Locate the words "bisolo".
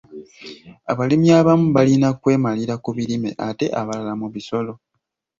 4.33-4.73